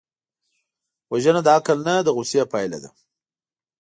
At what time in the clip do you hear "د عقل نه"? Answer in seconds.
1.43-1.95